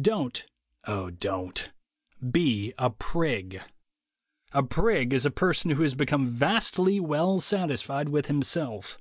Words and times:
Don't, 0.00 0.46
(O 0.86 1.10
Don't) 1.10 1.72
be 2.30 2.72
a 2.78 2.88
prig. 2.88 3.60
A 4.52 4.62
prig 4.62 5.12
is 5.12 5.26
a 5.26 5.30
person 5.32 5.72
who 5.72 5.82
has 5.82 5.96
become 5.96 6.28
vastly 6.28 7.00
well 7.00 7.40
satisfied 7.40 8.10
with 8.10 8.26
himself. 8.26 9.00